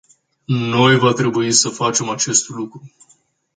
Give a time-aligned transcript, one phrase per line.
[0.71, 2.91] Noi va trebui să facem acest lucru.